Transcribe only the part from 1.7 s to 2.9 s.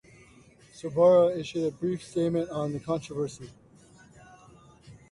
brief statement on the